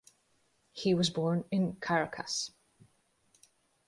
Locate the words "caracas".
1.75-2.49